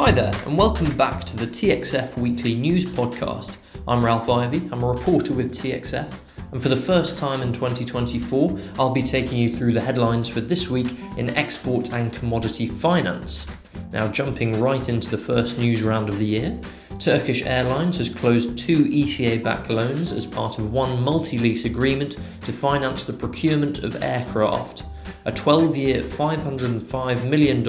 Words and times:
Hi 0.00 0.10
there, 0.10 0.32
and 0.46 0.56
welcome 0.56 0.96
back 0.96 1.24
to 1.24 1.36
the 1.36 1.46
TXF 1.46 2.16
Weekly 2.16 2.54
News 2.54 2.86
Podcast. 2.86 3.58
I'm 3.86 4.02
Ralph 4.02 4.30
Ivey, 4.30 4.66
I'm 4.72 4.82
a 4.82 4.88
reporter 4.88 5.34
with 5.34 5.52
TXF, 5.52 6.10
and 6.52 6.62
for 6.62 6.70
the 6.70 6.74
first 6.74 7.18
time 7.18 7.42
in 7.42 7.52
2024, 7.52 8.58
I'll 8.78 8.94
be 8.94 9.02
taking 9.02 9.36
you 9.36 9.54
through 9.54 9.74
the 9.74 9.80
headlines 9.80 10.26
for 10.26 10.40
this 10.40 10.70
week 10.70 10.96
in 11.18 11.28
export 11.36 11.92
and 11.92 12.10
commodity 12.14 12.66
finance. 12.66 13.46
Now, 13.92 14.08
jumping 14.08 14.58
right 14.58 14.88
into 14.88 15.10
the 15.10 15.18
first 15.18 15.58
news 15.58 15.82
round 15.82 16.08
of 16.08 16.18
the 16.18 16.24
year, 16.24 16.58
Turkish 16.98 17.44
Airlines 17.44 17.98
has 17.98 18.08
closed 18.08 18.56
two 18.56 18.84
ECA 18.86 19.44
backed 19.44 19.68
loans 19.68 20.12
as 20.12 20.24
part 20.24 20.58
of 20.58 20.72
one 20.72 21.02
multi 21.02 21.36
lease 21.36 21.66
agreement 21.66 22.16
to 22.40 22.54
finance 22.54 23.04
the 23.04 23.12
procurement 23.12 23.84
of 23.84 24.02
aircraft. 24.02 24.84
A 25.26 25.32
12 25.32 25.76
year, 25.76 26.00
$505 26.00 27.28
million 27.28 27.62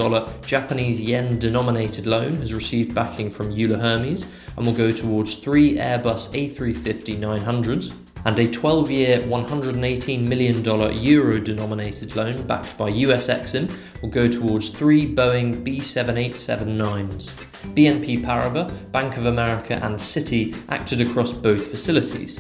Japanese 0.46 1.02
yen 1.02 1.38
denominated 1.38 2.08
loan 2.08 2.38
has 2.38 2.54
received 2.54 2.96
backing 2.96 3.30
from 3.30 3.52
Euler 3.52 3.78
Hermes 3.78 4.26
and 4.56 4.66
will 4.66 4.74
go 4.74 4.90
towards 4.90 5.36
three 5.36 5.76
Airbus 5.76 6.30
A350 6.30 7.20
900s. 7.20 7.94
And 8.24 8.40
a 8.40 8.50
12 8.50 8.92
year, 8.92 9.20
$118 9.20 10.28
million 10.28 10.64
euro 11.04 11.40
denominated 11.40 12.16
loan 12.16 12.48
backed 12.48 12.78
by 12.78 12.88
US 12.88 13.28
Exim 13.28 13.70
will 14.02 14.10
go 14.10 14.30
towards 14.30 14.70
three 14.70 15.14
Boeing 15.14 15.54
B787-9s. 15.66 17.32
BNP 17.76 18.24
Paribas, 18.24 18.72
Bank 18.94 19.18
of 19.18 19.26
America, 19.26 19.74
and 19.84 19.96
Citi 19.96 20.56
acted 20.70 21.02
across 21.02 21.34
both 21.34 21.68
facilities. 21.68 22.40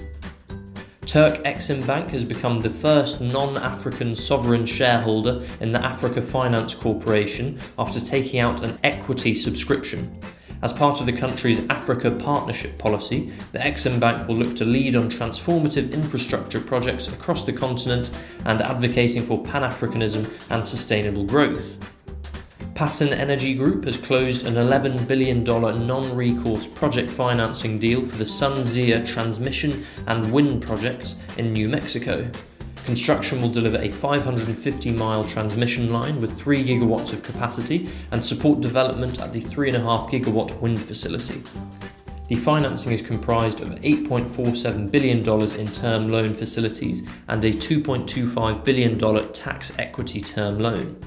Turk 1.11 1.43
Exim 1.43 1.85
Bank 1.85 2.11
has 2.11 2.23
become 2.23 2.61
the 2.61 2.69
first 2.69 3.19
non 3.19 3.57
African 3.57 4.15
sovereign 4.15 4.65
shareholder 4.65 5.45
in 5.59 5.73
the 5.73 5.83
Africa 5.83 6.21
Finance 6.21 6.73
Corporation 6.73 7.59
after 7.77 7.99
taking 7.99 8.39
out 8.39 8.63
an 8.63 8.79
equity 8.85 9.33
subscription. 9.33 10.17
As 10.61 10.71
part 10.71 11.01
of 11.01 11.05
the 11.05 11.11
country's 11.11 11.59
Africa 11.69 12.11
Partnership 12.11 12.77
Policy, 12.77 13.29
the 13.51 13.59
Exim 13.59 13.99
Bank 13.99 14.25
will 14.25 14.37
look 14.37 14.55
to 14.55 14.63
lead 14.63 14.95
on 14.95 15.09
transformative 15.09 15.91
infrastructure 15.91 16.61
projects 16.61 17.09
across 17.09 17.43
the 17.43 17.51
continent 17.51 18.17
and 18.45 18.61
advocating 18.61 19.21
for 19.21 19.43
Pan 19.43 19.63
Africanism 19.63 20.31
and 20.49 20.65
sustainable 20.65 21.25
growth. 21.25 21.90
Pattern 22.73 23.09
Energy 23.09 23.53
Group 23.53 23.85
has 23.85 23.97
closed 23.97 24.47
an 24.47 24.55
$11 24.55 25.07
billion 25.07 25.43
non 25.43 26.15
recourse 26.15 26.65
project 26.65 27.09
financing 27.09 27.77
deal 27.77 28.05
for 28.05 28.17
the 28.17 28.23
SunZia 28.23 29.05
transmission 29.05 29.85
and 30.07 30.31
wind 30.31 30.61
projects 30.63 31.17
in 31.37 31.51
New 31.53 31.67
Mexico. 31.67 32.29
Construction 32.85 33.41
will 33.41 33.49
deliver 33.49 33.77
a 33.77 33.89
550 33.89 34.91
mile 34.93 35.23
transmission 35.23 35.91
line 35.91 36.19
with 36.19 36.35
3 36.39 36.63
gigawatts 36.63 37.13
of 37.13 37.21
capacity 37.21 37.89
and 38.11 38.23
support 38.23 38.61
development 38.61 39.19
at 39.19 39.31
the 39.33 39.41
3.5 39.41 40.09
gigawatt 40.09 40.59
wind 40.61 40.79
facility. 40.79 41.43
The 42.29 42.35
financing 42.35 42.93
is 42.93 43.01
comprised 43.01 43.59
of 43.59 43.69
$8.47 43.81 44.89
billion 44.89 45.19
in 45.59 45.67
term 45.67 46.09
loan 46.09 46.33
facilities 46.33 47.05
and 47.27 47.43
a 47.43 47.51
$2.25 47.51 48.63
billion 48.63 49.33
tax 49.33 49.73
equity 49.77 50.21
term 50.21 50.57
loan. 50.57 50.97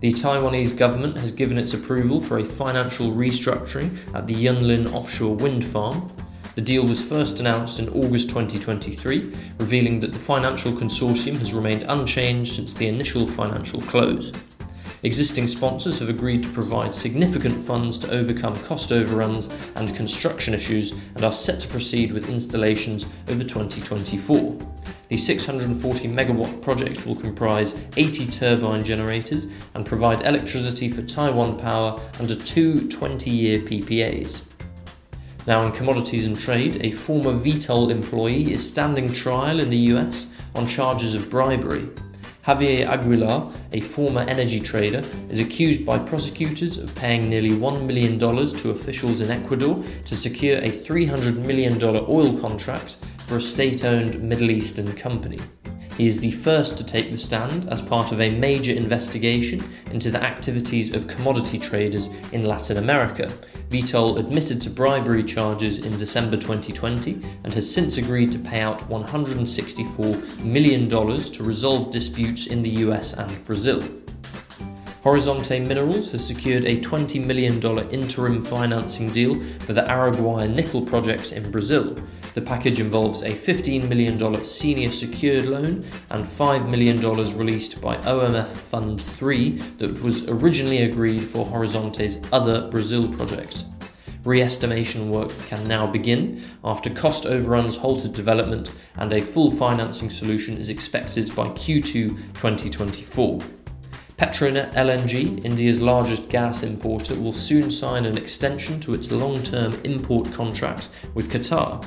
The 0.00 0.08
Taiwanese 0.08 0.78
government 0.78 1.20
has 1.20 1.30
given 1.30 1.58
its 1.58 1.74
approval 1.74 2.22
for 2.22 2.38
a 2.38 2.44
financial 2.44 3.12
restructuring 3.12 3.98
at 4.14 4.26
the 4.26 4.32
Yunlin 4.32 4.90
offshore 4.94 5.36
wind 5.36 5.62
farm. 5.62 6.10
The 6.54 6.62
deal 6.62 6.86
was 6.86 7.06
first 7.06 7.38
announced 7.38 7.80
in 7.80 7.90
August 7.90 8.30
2023, 8.30 9.30
revealing 9.58 10.00
that 10.00 10.14
the 10.14 10.18
financial 10.18 10.72
consortium 10.72 11.36
has 11.36 11.52
remained 11.52 11.84
unchanged 11.86 12.54
since 12.54 12.72
the 12.72 12.88
initial 12.88 13.26
financial 13.26 13.82
close. 13.82 14.32
Existing 15.02 15.46
sponsors 15.46 15.98
have 15.98 16.08
agreed 16.08 16.42
to 16.44 16.48
provide 16.48 16.94
significant 16.94 17.62
funds 17.66 17.98
to 17.98 18.10
overcome 18.10 18.56
cost 18.64 18.92
overruns 18.92 19.50
and 19.76 19.94
construction 19.94 20.54
issues 20.54 20.92
and 21.14 21.24
are 21.24 21.32
set 21.32 21.60
to 21.60 21.68
proceed 21.68 22.12
with 22.12 22.30
installations 22.30 23.04
over 23.28 23.42
2024. 23.42 24.79
The 25.10 25.16
640 25.16 26.06
megawatt 26.06 26.62
project 26.62 27.04
will 27.04 27.16
comprise 27.16 27.74
80 27.96 28.26
turbine 28.26 28.84
generators 28.84 29.48
and 29.74 29.84
provide 29.84 30.22
electricity 30.22 30.88
for 30.88 31.02
Taiwan 31.02 31.58
Power 31.58 32.00
under 32.20 32.36
two 32.36 32.88
20 32.88 33.28
year 33.28 33.58
PPAs. 33.58 34.42
Now, 35.48 35.66
in 35.66 35.72
commodities 35.72 36.26
and 36.26 36.38
trade, 36.38 36.84
a 36.84 36.92
former 36.92 37.32
Vitol 37.32 37.90
employee 37.90 38.52
is 38.52 38.64
standing 38.64 39.12
trial 39.12 39.58
in 39.58 39.68
the 39.68 39.90
US 39.94 40.28
on 40.54 40.64
charges 40.64 41.16
of 41.16 41.28
bribery. 41.28 41.88
Javier 42.46 42.86
Aguilar, 42.86 43.52
a 43.72 43.80
former 43.80 44.20
energy 44.20 44.60
trader, 44.60 45.02
is 45.28 45.40
accused 45.40 45.84
by 45.84 45.98
prosecutors 45.98 46.78
of 46.78 46.94
paying 46.94 47.28
nearly 47.28 47.50
$1 47.50 47.84
million 47.84 48.16
to 48.16 48.70
officials 48.70 49.20
in 49.20 49.30
Ecuador 49.32 49.82
to 50.04 50.16
secure 50.16 50.58
a 50.58 50.70
$300 50.70 51.44
million 51.44 51.82
oil 51.82 52.38
contract 52.40 52.98
for 53.30 53.36
a 53.36 53.40
state 53.40 53.84
owned 53.84 54.20
Middle 54.20 54.50
Eastern 54.50 54.92
company. 54.94 55.38
He 55.96 56.08
is 56.08 56.20
the 56.20 56.32
first 56.32 56.76
to 56.78 56.84
take 56.84 57.12
the 57.12 57.16
stand 57.16 57.68
as 57.68 57.80
part 57.80 58.10
of 58.10 58.20
a 58.20 58.28
major 58.28 58.72
investigation 58.72 59.62
into 59.92 60.10
the 60.10 60.20
activities 60.20 60.92
of 60.92 61.06
commodity 61.06 61.56
traders 61.56 62.08
in 62.32 62.44
Latin 62.44 62.78
America. 62.78 63.32
Vitol 63.68 64.18
admitted 64.18 64.60
to 64.62 64.68
bribery 64.68 65.22
charges 65.22 65.78
in 65.78 65.96
December 65.96 66.36
2020 66.36 67.22
and 67.44 67.54
has 67.54 67.72
since 67.72 67.98
agreed 67.98 68.32
to 68.32 68.38
pay 68.40 68.62
out 68.62 68.80
$164 68.88 70.44
million 70.44 70.88
to 70.88 71.44
resolve 71.44 71.92
disputes 71.92 72.48
in 72.48 72.62
the 72.62 72.70
US 72.70 73.12
and 73.12 73.44
Brazil. 73.44 73.80
Horizonte 75.02 75.66
Minerals 75.66 76.12
has 76.12 76.26
secured 76.26 76.64
a 76.66 76.78
$20 76.80 77.24
million 77.24 77.62
interim 77.90 78.42
financing 78.42 79.10
deal 79.10 79.34
for 79.60 79.72
the 79.72 79.82
Araguaia 79.82 80.54
nickel 80.54 80.84
projects 80.84 81.32
in 81.32 81.50
Brazil, 81.50 81.96
the 82.34 82.40
package 82.40 82.78
involves 82.78 83.22
a 83.22 83.30
$15 83.30 83.88
million 83.88 84.44
senior 84.44 84.90
secured 84.90 85.46
loan 85.46 85.84
and 86.10 86.24
$5 86.24 86.70
million 86.70 87.00
released 87.36 87.80
by 87.80 87.96
OMF 87.98 88.46
Fund 88.46 89.00
3 89.00 89.50
that 89.78 90.00
was 90.02 90.28
originally 90.28 90.82
agreed 90.82 91.22
for 91.22 91.44
Horizonte's 91.44 92.18
other 92.32 92.68
Brazil 92.70 93.12
projects. 93.12 93.64
Re-estimation 94.24 95.10
work 95.10 95.30
can 95.46 95.66
now 95.66 95.86
begin 95.86 96.42
after 96.62 96.90
cost 96.90 97.26
overruns 97.26 97.74
halted 97.74 98.12
development 98.12 98.74
and 98.96 99.12
a 99.12 99.20
full 99.20 99.50
financing 99.50 100.10
solution 100.10 100.58
is 100.58 100.68
expected 100.68 101.34
by 101.34 101.48
Q2 101.48 101.92
2024. 102.34 103.40
Petronet 104.20 104.74
LNG, 104.74 105.42
India's 105.46 105.80
largest 105.80 106.28
gas 106.28 106.62
importer, 106.62 107.18
will 107.18 107.32
soon 107.32 107.70
sign 107.70 108.04
an 108.04 108.18
extension 108.18 108.78
to 108.78 108.92
its 108.92 109.10
long 109.10 109.42
term 109.42 109.72
import 109.84 110.30
contract 110.30 110.90
with 111.14 111.32
Qatar. 111.32 111.82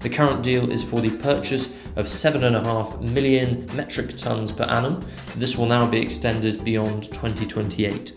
The 0.00 0.10
current 0.10 0.42
deal 0.42 0.68
is 0.72 0.82
for 0.82 1.00
the 1.00 1.16
purchase 1.18 1.68
of 1.94 2.06
7.5 2.06 3.12
million 3.12 3.70
metric 3.76 4.08
tonnes 4.08 4.50
per 4.50 4.64
annum. 4.64 5.00
This 5.36 5.56
will 5.56 5.66
now 5.66 5.86
be 5.86 6.00
extended 6.00 6.64
beyond 6.64 7.04
2028. 7.04 8.14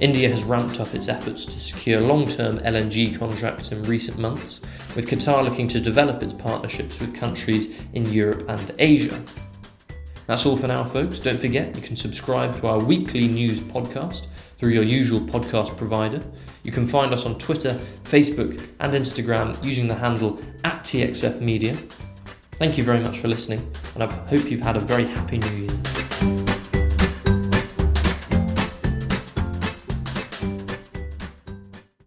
India 0.00 0.28
has 0.28 0.42
ramped 0.42 0.80
up 0.80 0.92
its 0.92 1.08
efforts 1.08 1.46
to 1.46 1.60
secure 1.60 2.00
long 2.00 2.26
term 2.26 2.58
LNG 2.58 3.16
contracts 3.16 3.70
in 3.70 3.84
recent 3.84 4.18
months, 4.18 4.60
with 4.96 5.08
Qatar 5.08 5.44
looking 5.44 5.68
to 5.68 5.80
develop 5.80 6.24
its 6.24 6.32
partnerships 6.32 6.98
with 6.98 7.14
countries 7.14 7.80
in 7.92 8.04
Europe 8.12 8.46
and 8.48 8.74
Asia. 8.80 9.22
That's 10.26 10.44
all 10.44 10.56
for 10.56 10.66
now, 10.66 10.84
folks. 10.84 11.20
Don't 11.20 11.40
forget 11.40 11.74
you 11.76 11.82
can 11.82 11.96
subscribe 11.96 12.56
to 12.56 12.66
our 12.66 12.82
weekly 12.82 13.28
news 13.28 13.60
podcast 13.60 14.26
through 14.56 14.70
your 14.70 14.82
usual 14.82 15.20
podcast 15.20 15.76
provider. 15.76 16.20
You 16.64 16.72
can 16.72 16.86
find 16.86 17.12
us 17.12 17.26
on 17.26 17.38
Twitter, 17.38 17.78
Facebook, 18.04 18.68
and 18.80 18.92
Instagram 18.92 19.62
using 19.64 19.86
the 19.86 19.94
handle 19.94 20.40
at 20.64 20.82
TXF 20.82 21.40
Media. 21.40 21.76
Thank 22.52 22.76
you 22.76 22.84
very 22.84 23.00
much 23.00 23.18
for 23.18 23.28
listening, 23.28 23.70
and 23.94 24.02
I 24.02 24.12
hope 24.26 24.50
you've 24.50 24.62
had 24.62 24.76
a 24.76 24.80
very 24.80 25.04
happy 25.04 25.38
new 25.38 25.50
year. 25.50 25.95